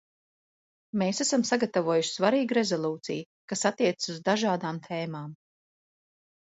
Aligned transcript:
Mēs 1.01 1.19
esam 1.25 1.43
sagatavojuši 1.49 2.13
svarīgu 2.15 2.57
rezolūciju, 2.59 3.29
kas 3.53 3.67
attiecas 3.73 4.13
uz 4.17 4.21
dažādām 4.33 4.83
tēmām. 4.91 5.39